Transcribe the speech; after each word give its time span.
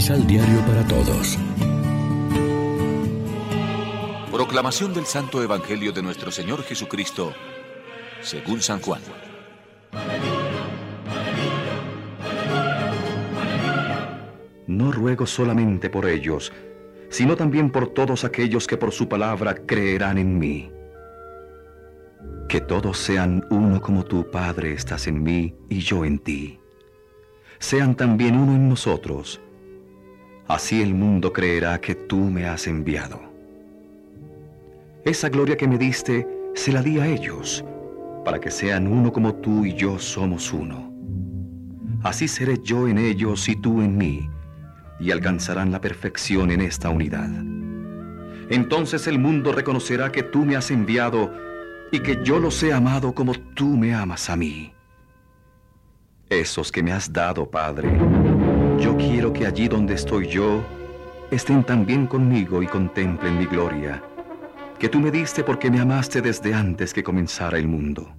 Misal 0.00 0.26
Diario 0.26 0.60
para 0.62 0.82
Todos. 0.86 1.38
Proclamación 4.32 4.94
del 4.94 5.04
Santo 5.04 5.42
Evangelio 5.42 5.92
de 5.92 6.02
nuestro 6.02 6.30
Señor 6.30 6.62
Jesucristo, 6.62 7.34
según 8.22 8.62
San 8.62 8.80
Juan. 8.80 9.02
No 14.66 14.90
ruego 14.90 15.26
solamente 15.26 15.90
por 15.90 16.06
ellos, 16.06 16.50
sino 17.10 17.36
también 17.36 17.70
por 17.70 17.88
todos 17.88 18.24
aquellos 18.24 18.66
que 18.66 18.78
por 18.78 18.92
su 18.92 19.06
palabra 19.06 19.54
creerán 19.54 20.16
en 20.16 20.38
mí. 20.38 20.72
Que 22.48 22.62
todos 22.62 22.96
sean 22.96 23.46
uno 23.50 23.82
como 23.82 24.06
tu 24.06 24.30
Padre 24.30 24.72
estás 24.72 25.06
en 25.08 25.22
mí 25.22 25.54
y 25.68 25.80
yo 25.80 26.06
en 26.06 26.20
ti. 26.20 26.58
Sean 27.58 27.94
también 27.94 28.38
uno 28.38 28.54
en 28.54 28.66
nosotros. 28.66 29.42
Así 30.50 30.82
el 30.82 30.94
mundo 30.94 31.32
creerá 31.32 31.80
que 31.80 31.94
tú 31.94 32.16
me 32.16 32.44
has 32.44 32.66
enviado. 32.66 33.20
Esa 35.04 35.28
gloria 35.28 35.56
que 35.56 35.68
me 35.68 35.78
diste, 35.78 36.26
se 36.56 36.72
la 36.72 36.82
di 36.82 36.98
a 36.98 37.06
ellos, 37.06 37.64
para 38.24 38.40
que 38.40 38.50
sean 38.50 38.88
uno 38.88 39.12
como 39.12 39.32
tú 39.36 39.64
y 39.64 39.74
yo 39.74 40.00
somos 40.00 40.52
uno. 40.52 40.92
Así 42.02 42.26
seré 42.26 42.58
yo 42.64 42.88
en 42.88 42.98
ellos 42.98 43.48
y 43.48 43.54
tú 43.54 43.80
en 43.80 43.96
mí 43.96 44.28
y 44.98 45.12
alcanzarán 45.12 45.70
la 45.70 45.80
perfección 45.80 46.50
en 46.50 46.62
esta 46.62 46.90
unidad. 46.90 47.30
Entonces 48.48 49.06
el 49.06 49.20
mundo 49.20 49.52
reconocerá 49.52 50.10
que 50.10 50.24
tú 50.24 50.44
me 50.44 50.56
has 50.56 50.72
enviado 50.72 51.32
y 51.92 52.00
que 52.00 52.24
yo 52.24 52.40
los 52.40 52.60
he 52.64 52.72
amado 52.72 53.14
como 53.14 53.34
tú 53.54 53.76
me 53.76 53.94
amas 53.94 54.28
a 54.28 54.34
mí. 54.34 54.72
Esos 56.28 56.72
que 56.72 56.82
me 56.82 56.90
has 56.90 57.12
dado, 57.12 57.48
Padre, 57.48 57.88
yo 58.80 58.96
quiero 58.96 59.32
que 59.32 59.46
allí 59.46 59.68
donde 59.68 59.94
estoy 59.94 60.26
yo, 60.26 60.64
estén 61.30 61.62
también 61.62 62.06
conmigo 62.06 62.62
y 62.62 62.66
contemplen 62.66 63.38
mi 63.38 63.44
gloria, 63.44 64.02
que 64.78 64.88
tú 64.88 64.98
me 64.98 65.10
diste 65.10 65.44
porque 65.44 65.70
me 65.70 65.80
amaste 65.80 66.22
desde 66.22 66.54
antes 66.54 66.94
que 66.94 67.02
comenzara 67.02 67.58
el 67.58 67.68
mundo. 67.68 68.10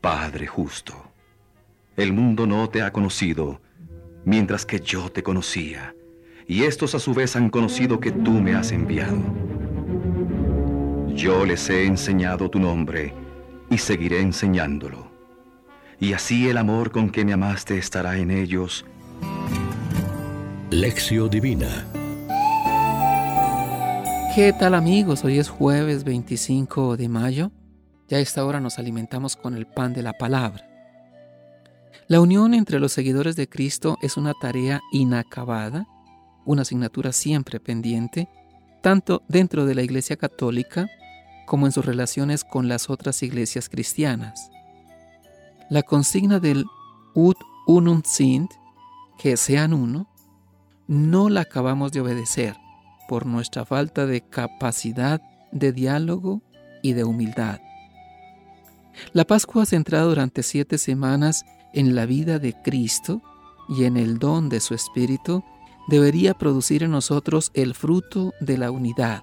Padre 0.00 0.46
justo, 0.46 0.94
el 1.96 2.12
mundo 2.12 2.46
no 2.46 2.68
te 2.68 2.82
ha 2.82 2.92
conocido, 2.92 3.60
mientras 4.24 4.64
que 4.64 4.78
yo 4.78 5.10
te 5.10 5.24
conocía, 5.24 5.94
y 6.46 6.62
estos 6.62 6.94
a 6.94 7.00
su 7.00 7.14
vez 7.14 7.34
han 7.34 7.50
conocido 7.50 7.98
que 7.98 8.12
tú 8.12 8.30
me 8.30 8.54
has 8.54 8.70
enviado. 8.70 9.18
Yo 11.08 11.44
les 11.44 11.68
he 11.68 11.84
enseñado 11.84 12.48
tu 12.48 12.60
nombre, 12.60 13.12
y 13.70 13.78
seguiré 13.78 14.20
enseñándolo. 14.20 15.03
Y 16.00 16.12
así 16.12 16.48
el 16.48 16.58
amor 16.58 16.90
con 16.90 17.10
que 17.10 17.24
me 17.24 17.32
amaste 17.32 17.78
estará 17.78 18.16
en 18.18 18.30
ellos. 18.30 18.84
Lección 20.70 21.30
Divina 21.30 21.86
¿Qué 24.34 24.52
tal 24.52 24.74
amigos? 24.74 25.24
Hoy 25.24 25.38
es 25.38 25.48
jueves 25.48 26.02
25 26.02 26.96
de 26.96 27.08
mayo. 27.08 27.52
Ya 28.08 28.16
a 28.16 28.20
esta 28.20 28.44
hora 28.44 28.58
nos 28.58 28.80
alimentamos 28.80 29.36
con 29.36 29.54
el 29.54 29.64
pan 29.64 29.92
de 29.92 30.02
la 30.02 30.12
palabra. 30.12 30.66
La 32.08 32.20
unión 32.20 32.52
entre 32.52 32.80
los 32.80 32.92
seguidores 32.92 33.36
de 33.36 33.48
Cristo 33.48 33.96
es 34.02 34.16
una 34.16 34.34
tarea 34.34 34.80
inacabada, 34.90 35.86
una 36.44 36.62
asignatura 36.62 37.12
siempre 37.12 37.60
pendiente, 37.60 38.28
tanto 38.82 39.22
dentro 39.28 39.66
de 39.66 39.76
la 39.76 39.82
Iglesia 39.82 40.16
Católica 40.16 40.90
como 41.46 41.66
en 41.66 41.72
sus 41.72 41.86
relaciones 41.86 42.42
con 42.42 42.66
las 42.66 42.90
otras 42.90 43.22
iglesias 43.22 43.68
cristianas. 43.68 44.50
La 45.70 45.82
consigna 45.82 46.40
del 46.40 46.64
Ut 47.14 47.36
unum 47.66 48.02
sint, 48.04 48.50
que 49.18 49.36
sean 49.36 49.72
uno, 49.72 50.08
no 50.86 51.28
la 51.28 51.42
acabamos 51.42 51.92
de 51.92 52.00
obedecer 52.00 52.56
por 53.08 53.26
nuestra 53.26 53.64
falta 53.64 54.06
de 54.06 54.20
capacidad 54.20 55.20
de 55.52 55.72
diálogo 55.72 56.42
y 56.82 56.92
de 56.92 57.04
humildad. 57.04 57.60
La 59.12 59.24
Pascua 59.24 59.66
centrada 59.66 60.04
durante 60.04 60.42
siete 60.42 60.78
semanas 60.78 61.44
en 61.72 61.94
la 61.94 62.06
vida 62.06 62.38
de 62.38 62.54
Cristo 62.62 63.22
y 63.68 63.84
en 63.84 63.96
el 63.96 64.18
don 64.18 64.48
de 64.48 64.60
su 64.60 64.74
Espíritu, 64.74 65.44
debería 65.88 66.34
producir 66.34 66.82
en 66.82 66.90
nosotros 66.90 67.50
el 67.54 67.74
fruto 67.74 68.32
de 68.40 68.58
la 68.58 68.70
unidad. 68.70 69.22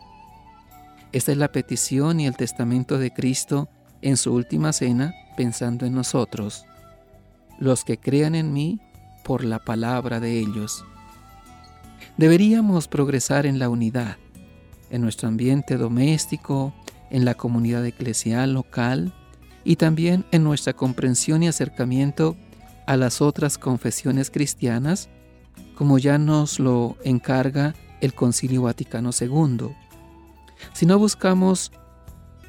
Esta 1.12 1.32
es 1.32 1.38
la 1.38 1.52
petición 1.52 2.20
y 2.20 2.28
el 2.28 2.36
testamento 2.36 2.98
de 2.98 3.12
Cristo 3.12 3.70
en 4.02 4.18
su 4.18 4.34
última 4.34 4.74
cena, 4.74 5.14
pensando 5.36 5.86
en 5.86 5.94
nosotros, 5.94 6.66
los 7.60 7.84
que 7.84 7.98
crean 7.98 8.36
en 8.36 8.54
mí 8.54 8.80
por 9.24 9.44
la 9.44 9.60
palabra 9.60 10.20
de 10.20 10.40
ellos. 10.40 10.84
Deberíamos 12.18 12.88
progresar 12.88 13.46
en 13.46 13.60
la 13.60 13.70
unidad, 13.70 14.18
en 14.90 15.02
nuestro 15.02 15.28
ambiente 15.28 15.78
doméstico, 15.78 16.74
en 17.10 17.26
la 17.26 17.36
comunidad 17.36 17.86
eclesial 17.86 18.54
local, 18.54 19.14
y 19.64 19.76
también 19.76 20.26
en 20.32 20.44
nuestra 20.44 20.74
comprensión 20.74 21.44
y 21.44 21.48
acercamiento 21.48 22.36
a 22.88 22.98
las 22.98 23.22
otras 23.22 23.58
confesiones 23.58 24.32
cristianas, 24.32 25.10
como 25.76 25.98
ya 26.00 26.18
nos 26.18 26.60
lo 26.60 26.98
encarga 27.04 27.76
el 28.02 28.14
Concilio 28.14 28.64
Vaticano 28.64 29.12
II. 29.20 29.70
Si 30.74 30.86
no 30.86 30.98
buscamos 31.00 31.72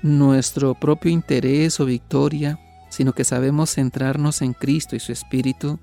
nuestro 0.02 0.74
propio 0.74 1.10
interés 1.10 1.78
o 1.80 1.84
victoria, 1.84 2.58
sino 2.92 3.14
que 3.14 3.24
sabemos 3.24 3.70
centrarnos 3.74 4.42
en 4.42 4.52
Cristo 4.52 4.94
y 4.94 5.00
su 5.00 5.12
Espíritu, 5.12 5.78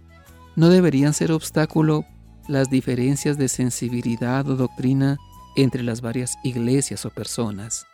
no 0.56 0.70
deberían 0.70 1.16
ser 1.16 1.32
obstáculo 1.32 2.06
las 2.48 2.70
diferencias 2.70 3.36
de 3.36 3.50
sensibilidad 3.50 4.48
o 4.48 4.56
doctrina 4.56 5.18
entre 5.56 5.82
las 5.82 6.02
varias 6.02 6.38
iglesias 6.44 7.06
o 7.06 7.10
personas. 7.10 7.88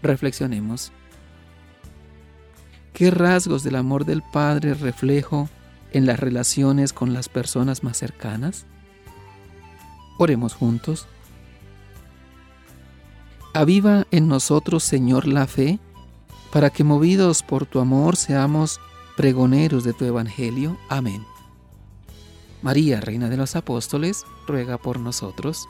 Reflexionemos. 0.00 0.92
¿Qué 2.92 3.10
rasgos 3.10 3.64
del 3.64 3.74
amor 3.74 4.04
del 4.04 4.22
Padre 4.22 4.74
reflejo 4.74 5.48
en 5.92 6.06
las 6.06 6.20
relaciones 6.20 6.92
con 6.92 7.12
las 7.12 7.28
personas 7.28 7.82
más 7.82 7.96
cercanas? 7.96 8.64
Oremos 10.18 10.54
juntos. 10.54 11.08
Aviva 13.54 14.06
en 14.12 14.28
nosotros, 14.28 14.84
Señor, 14.84 15.26
la 15.26 15.48
fe, 15.48 15.80
para 16.52 16.68
que 16.68 16.84
movidos 16.84 17.42
por 17.42 17.64
tu 17.64 17.80
amor 17.80 18.16
seamos 18.16 18.78
pregoneros 19.16 19.84
de 19.84 19.94
tu 19.94 20.04
Evangelio. 20.04 20.76
Amén. 20.88 21.24
María, 22.60 23.00
Reina 23.00 23.28
de 23.28 23.38
los 23.38 23.56
Apóstoles, 23.56 24.24
ruega 24.46 24.78
por 24.78 25.00
nosotros. 25.00 25.66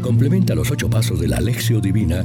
Complementa 0.00 0.54
los 0.54 0.70
ocho 0.70 0.88
pasos 0.88 1.20
de 1.20 1.28
la 1.28 1.38
Alexio 1.38 1.80
Divina 1.80 2.24